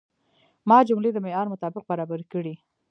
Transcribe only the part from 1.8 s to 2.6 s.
برابرې کړې.